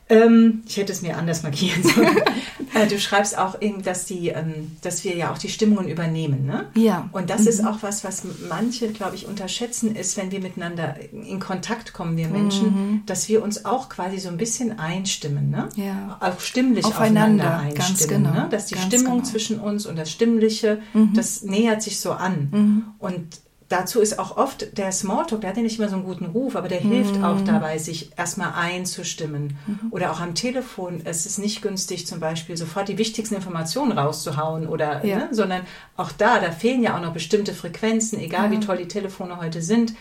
Ähm, 0.09 0.63
ich 0.67 0.77
hätte 0.77 0.93
es 0.93 1.01
mir 1.01 1.17
anders 1.17 1.43
markieren 1.43 1.83
sollen. 1.83 2.17
äh, 2.75 2.87
du 2.87 2.99
schreibst 2.99 3.39
auch, 3.39 3.61
eben, 3.63 3.83
dass, 3.83 4.05
die, 4.05 4.29
ähm, 4.29 4.77
dass 4.83 5.03
wir 5.05 5.17
ja 5.17 5.33
auch 5.33 5.39
die 5.39 5.49
Stimmungen 5.49 5.89
übernehmen. 5.89 6.45
Ne? 6.45 6.67
Ja. 6.75 7.09
Und 7.13 7.31
das 7.31 7.47
ist 7.47 7.65
auch 7.65 7.79
was, 7.81 8.05
was 8.05 8.23
manche, 8.49 8.89
glaube 8.89 9.17
ich, 9.17 9.27
unterschätzen, 9.27 9.97
ist, 9.97 10.17
wenn 10.17 10.31
wir 10.31 10.41
miteinander 10.41 10.97
in 11.13 11.41
Kontakt 11.41 11.95
kommen, 11.95 12.17
wir 12.17 12.29
Menschen, 12.29 13.03
dass 13.07 13.29
wir 13.29 13.43
uns 13.43 13.65
auch 13.65 13.89
quasi 13.89 14.19
so 14.19 14.29
ein 14.29 14.37
bisschen 14.37 14.79
einstimmen. 14.79 15.51
Ne? 15.51 15.69
Ja. 15.77 16.19
Auch 16.21 16.41
stimmlich 16.41 16.85
Aufeinander, 16.85 17.45
aufeinander 17.45 17.75
ganz 17.75 17.91
einstimmen. 17.91 18.25
genau, 18.25 18.35
Ne? 18.35 18.49
Dass 18.51 18.67
die 18.67 18.75
ganz 18.75 18.87
Stimmung 18.87 19.19
genau. 19.19 19.31
zwischen 19.31 19.61
uns 19.61 19.87
und 19.87 19.97
das 19.97 20.11
Stimmliche, 20.11 20.81
das 21.15 21.43
nähert 21.43 21.83
sich 21.83 22.01
so 22.01 22.13
an. 22.13 22.95
Und 22.99 23.44
dazu 23.68 24.00
ist 24.00 24.18
auch 24.18 24.37
oft 24.37 24.76
der 24.78 24.92
Smalltalk, 24.92 25.40
der 25.40 25.50
hat 25.50 25.56
ja 25.56 25.62
nicht 25.62 25.78
immer 25.78 25.88
so 25.88 25.97
einen 25.97 26.04
guten 26.04 26.26
Ruf, 26.26 26.54
aber 26.56 26.68
der 26.68 26.80
hilft 26.80 27.23
auch 27.23 27.40
dabei, 27.40 27.78
sich 27.78 28.11
erstmal 28.16 28.52
einzustimmen. 28.54 29.56
Oder 29.90 30.12
auch 30.12 30.21
am 30.21 30.35
Telefon, 30.35 31.00
es 31.04 31.26
ist 31.26 31.38
nicht 31.38 31.62
günstig, 31.62 32.06
zum 32.06 32.21
Beispiel 32.21 32.56
sofort 32.56 32.88
die 32.88 32.99
wichtigsten 32.99 33.35
Informationen 33.37 33.92
rauszuhauen 33.92 34.66
oder, 34.68 35.04
Ja. 35.04 35.16
ne? 35.18 35.28
sondern 35.30 35.62
auch 35.97 36.12
da, 36.12 36.38
da 36.40 36.50
fehlen 36.50 36.83
ja 36.83 36.97
auch 36.97 37.00
noch 37.02 37.12
bestimmte 37.12 37.54
Frequenzen, 37.54 38.18
egal 38.21 38.50
wie 38.50 38.61
toll 38.61 38.76
die 38.76 38.88
Telefone 38.88 39.38
heute 39.40 39.62
sind. 39.62 39.94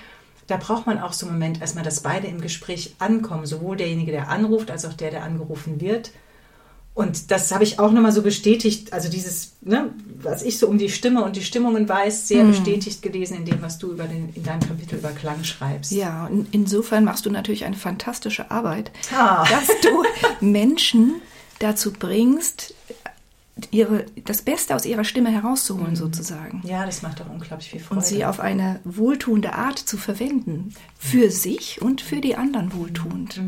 Da 0.47 0.57
braucht 0.57 0.85
man 0.87 0.99
auch 0.99 1.13
so 1.13 1.25
einen 1.25 1.35
Moment 1.35 1.61
erstmal, 1.61 1.85
dass 1.85 2.01
beide 2.01 2.27
im 2.27 2.41
Gespräch 2.41 2.95
ankommen, 2.99 3.45
sowohl 3.45 3.77
derjenige, 3.77 4.11
der 4.11 4.29
anruft, 4.29 4.71
als 4.71 4.83
auch 4.85 4.93
der, 4.93 5.09
der 5.09 5.23
angerufen 5.23 5.79
wird. 5.79 6.11
Und 6.95 7.31
das 7.31 7.51
habe 7.51 7.63
ich 7.63 7.79
auch 7.79 7.91
nochmal 7.91 8.11
so 8.11 8.21
bestätigt, 8.21 8.93
also 8.93 9.09
dieses, 9.09 9.53
ne, 9.61 9.89
was 10.21 10.43
ich 10.43 10.59
so 10.59 10.67
um 10.67 10.77
die 10.77 10.89
Stimme 10.89 11.23
und 11.23 11.35
die 11.35 11.41
Stimmungen 11.43 11.89
weiß, 11.89 12.27
sehr 12.27 12.43
bestätigt 12.43 13.01
gelesen 13.01 13.37
in 13.37 13.45
dem, 13.45 13.61
was 13.63 13.79
du 13.79 13.91
über 13.91 14.03
den, 14.03 14.29
in 14.35 14.43
deinem 14.43 14.59
Kapitel 14.59 14.99
über 14.99 15.09
Klang 15.09 15.43
schreibst. 15.43 15.91
Ja, 15.91 16.27
und 16.27 16.47
insofern 16.51 17.03
machst 17.03 17.25
du 17.25 17.31
natürlich 17.31 17.65
eine 17.65 17.75
fantastische 17.75 18.51
Arbeit, 18.51 18.91
Ah. 19.11 19.43
dass 19.49 19.67
du 19.81 20.03
Menschen 20.45 21.15
dazu 21.57 21.91
bringst, 21.91 22.75
ihre, 23.71 24.05
das 24.25 24.41
Beste 24.43 24.75
aus 24.75 24.85
ihrer 24.85 25.03
Stimme 25.03 25.29
herauszuholen, 25.31 25.95
sozusagen. 25.95 26.61
Ja, 26.65 26.85
das 26.85 27.01
macht 27.01 27.21
auch 27.21 27.29
unglaublich 27.29 27.69
viel 27.71 27.79
Freude. 27.79 27.99
Und 27.99 28.05
sie 28.05 28.25
auf 28.25 28.39
eine 28.39 28.79
wohltuende 28.83 29.53
Art 29.53 29.79
zu 29.79 29.97
verwenden. 29.97 30.73
Für 30.97 31.29
sich 31.31 31.81
und 31.81 32.01
für 32.01 32.21
die 32.21 32.35
anderen 32.35 32.73
wohltuend. 32.73 33.41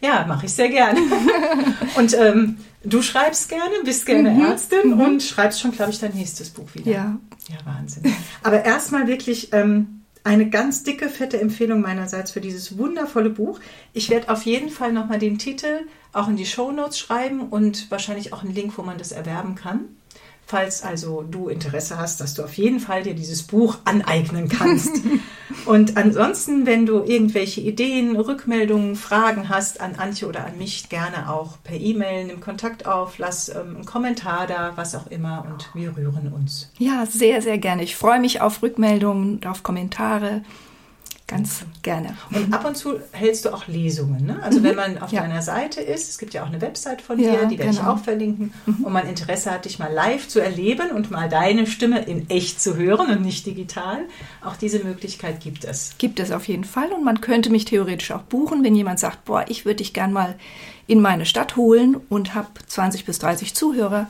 Ja, 0.00 0.26
mache 0.26 0.46
ich 0.46 0.52
sehr 0.52 0.68
gerne. 0.68 1.00
und 1.96 2.14
ähm, 2.14 2.58
du 2.84 3.02
schreibst 3.02 3.48
gerne, 3.48 3.72
bist 3.84 4.06
gerne 4.06 4.48
Ärztin 4.48 4.94
und 4.94 5.22
schreibst 5.22 5.60
schon, 5.60 5.72
glaube 5.72 5.90
ich, 5.90 5.98
dein 5.98 6.12
nächstes 6.12 6.50
Buch 6.50 6.68
wieder. 6.74 6.90
Ja. 6.90 7.18
Ja, 7.48 7.56
Wahnsinn. 7.64 8.04
Aber 8.42 8.64
erstmal 8.64 9.08
wirklich 9.08 9.52
ähm, 9.52 10.02
eine 10.24 10.48
ganz 10.48 10.84
dicke, 10.84 11.08
fette 11.08 11.40
Empfehlung 11.40 11.80
meinerseits 11.80 12.30
für 12.30 12.40
dieses 12.40 12.78
wundervolle 12.78 13.30
Buch. 13.30 13.58
Ich 13.92 14.10
werde 14.10 14.28
auf 14.30 14.44
jeden 14.44 14.70
Fall 14.70 14.92
nochmal 14.92 15.18
den 15.18 15.38
Titel 15.38 15.86
auch 16.12 16.28
in 16.28 16.36
die 16.36 16.46
Shownotes 16.46 16.98
schreiben 16.98 17.48
und 17.48 17.90
wahrscheinlich 17.90 18.32
auch 18.32 18.42
einen 18.42 18.54
Link, 18.54 18.76
wo 18.78 18.82
man 18.82 18.98
das 18.98 19.12
erwerben 19.12 19.54
kann. 19.54 19.80
Falls 20.46 20.82
also 20.82 21.22
du 21.22 21.48
Interesse 21.48 21.98
hast, 21.98 22.20
dass 22.20 22.34
du 22.34 22.42
auf 22.42 22.54
jeden 22.54 22.78
Fall 22.78 23.02
dir 23.02 23.14
dieses 23.14 23.42
Buch 23.42 23.78
aneignen 23.84 24.48
kannst. 24.48 25.00
und 25.66 25.96
ansonsten, 25.96 26.66
wenn 26.66 26.84
du 26.84 27.02
irgendwelche 27.02 27.60
Ideen, 27.60 28.16
Rückmeldungen, 28.16 28.96
Fragen 28.96 29.48
hast 29.48 29.80
an 29.80 29.94
Antje 29.94 30.28
oder 30.28 30.44
an 30.44 30.58
mich, 30.58 30.88
gerne 30.88 31.30
auch 31.30 31.58
per 31.64 31.76
E-Mail, 31.76 32.26
nimm 32.26 32.40
Kontakt 32.40 32.86
auf, 32.86 33.18
lass 33.18 33.48
ähm, 33.48 33.76
einen 33.76 33.84
Kommentar 33.86 34.46
da, 34.46 34.72
was 34.76 34.94
auch 34.94 35.06
immer 35.06 35.46
und 35.50 35.70
wir 35.74 35.96
rühren 35.96 36.32
uns. 36.32 36.70
Ja, 36.78 37.06
sehr, 37.06 37.40
sehr 37.40 37.58
gerne. 37.58 37.82
Ich 37.82 37.96
freue 37.96 38.20
mich 38.20 38.40
auf 38.40 38.62
Rückmeldungen 38.62 39.34
und 39.34 39.46
auf 39.46 39.62
Kommentare. 39.62 40.42
Ganz 41.32 41.64
gerne. 41.82 42.16
Und 42.34 42.52
ab 42.52 42.64
und 42.64 42.76
zu 42.76 43.00
hältst 43.12 43.44
du 43.44 43.54
auch 43.54 43.66
Lesungen. 43.66 44.24
Ne? 44.26 44.40
Also 44.42 44.62
wenn 44.62 44.76
man 44.76 44.98
auf 44.98 45.10
Mhm. 45.10 45.16
Ja. 45.16 45.22
deiner 45.22 45.42
Seite 45.42 45.80
ist, 45.80 46.08
es 46.10 46.18
gibt 46.18 46.34
ja 46.34 46.42
auch 46.42 46.46
eine 46.48 46.60
Website 46.60 47.02
von 47.02 47.18
Ja, 47.18 47.32
dir, 47.32 47.46
die 47.46 47.58
werde 47.58 47.72
ich 47.72 47.78
genau. 47.78 47.92
auch 47.92 47.98
verlinken, 47.98 48.52
und 48.66 48.92
man 48.92 49.06
Interesse 49.08 49.50
hat, 49.50 49.64
dich 49.64 49.78
mal 49.78 49.92
live 49.92 50.28
zu 50.28 50.40
erleben 50.40 50.90
und 50.90 51.10
mal 51.10 51.28
deine 51.28 51.66
Stimme 51.66 52.02
in 52.04 52.28
echt 52.30 52.60
zu 52.60 52.76
hören 52.76 53.10
und 53.10 53.22
nicht 53.22 53.46
digital. 53.46 54.00
Auch 54.44 54.56
diese 54.56 54.80
Möglichkeit 54.84 55.40
gibt 55.40 55.64
es. 55.64 55.92
Gibt 55.98 56.20
es 56.20 56.30
auf 56.32 56.46
jeden 56.48 56.64
Fall 56.64 56.92
und 56.92 57.04
man 57.04 57.20
könnte 57.20 57.50
mich 57.50 57.64
theoretisch 57.64 58.10
auch 58.12 58.22
buchen, 58.22 58.62
wenn 58.64 58.74
jemand 58.74 58.98
sagt, 58.98 59.24
boah, 59.24 59.44
ich 59.48 59.64
würde 59.64 59.76
dich 59.76 59.92
gern 59.92 60.12
mal 60.12 60.36
in 60.86 61.00
meine 61.00 61.26
Stadt 61.26 61.56
holen 61.56 61.96
und 62.08 62.34
habe 62.34 62.48
20 62.66 63.04
bis 63.04 63.18
30 63.18 63.54
Zuhörer. 63.54 64.08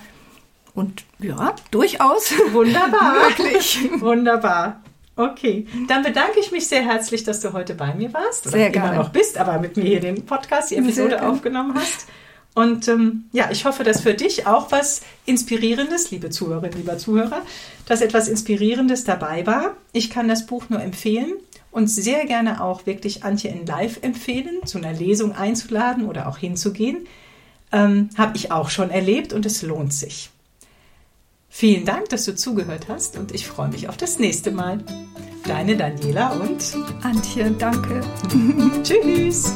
Und 0.74 1.04
ja, 1.18 1.54
durchaus. 1.70 2.32
Wunderbar. 2.52 3.14
Wirklich. 3.28 3.78
Wunderbar. 4.00 4.81
Okay, 5.14 5.66
dann 5.88 6.02
bedanke 6.02 6.40
ich 6.40 6.52
mich 6.52 6.66
sehr 6.66 6.82
herzlich, 6.82 7.22
dass 7.22 7.40
du 7.40 7.52
heute 7.52 7.74
bei 7.74 7.94
mir 7.94 8.12
warst. 8.14 8.46
Oder 8.46 8.56
Sehr 8.56 8.66
immer 8.68 8.86
gerne. 8.86 8.96
noch 8.96 9.10
bist, 9.10 9.36
aber 9.36 9.58
mit 9.58 9.76
mir 9.76 9.84
hier 9.84 10.00
den 10.00 10.24
Podcast, 10.24 10.70
die 10.70 10.76
Episode 10.76 11.22
aufgenommen 11.26 11.74
hast. 11.74 12.06
Und 12.54 12.88
ähm, 12.88 13.24
ja, 13.32 13.50
ich 13.50 13.64
hoffe, 13.64 13.82
dass 13.82 14.02
für 14.02 14.14
dich 14.14 14.46
auch 14.46 14.72
was 14.72 15.02
Inspirierendes, 15.24 16.10
liebe 16.10 16.30
Zuhörerinnen, 16.30 16.76
lieber 16.76 16.98
Zuhörer, 16.98 17.42
dass 17.86 18.02
etwas 18.02 18.28
Inspirierendes 18.28 19.04
dabei 19.04 19.46
war. 19.46 19.76
Ich 19.92 20.10
kann 20.10 20.28
das 20.28 20.46
Buch 20.46 20.64
nur 20.68 20.82
empfehlen 20.82 21.32
und 21.70 21.88
sehr 21.88 22.26
gerne 22.26 22.62
auch 22.62 22.84
wirklich 22.84 23.24
Antje 23.24 23.50
in 23.50 23.66
Live 23.66 23.98
empfehlen, 24.02 24.64
zu 24.66 24.78
einer 24.78 24.92
Lesung 24.92 25.32
einzuladen 25.32 26.06
oder 26.06 26.28
auch 26.28 26.36
hinzugehen. 26.36 27.06
Ähm, 27.70 28.10
Habe 28.18 28.36
ich 28.36 28.52
auch 28.52 28.68
schon 28.68 28.90
erlebt 28.90 29.32
und 29.32 29.46
es 29.46 29.62
lohnt 29.62 29.94
sich. 29.94 30.30
Vielen 31.54 31.84
Dank, 31.84 32.08
dass 32.08 32.24
du 32.24 32.34
zugehört 32.34 32.88
hast 32.88 33.18
und 33.18 33.32
ich 33.32 33.46
freue 33.46 33.68
mich 33.68 33.86
auf 33.90 33.98
das 33.98 34.18
nächste 34.18 34.50
Mal. 34.50 34.78
Deine 35.46 35.76
Daniela 35.76 36.30
und 36.30 36.74
Antje, 37.02 37.50
danke. 37.50 38.00
Tschüss. 38.82 39.52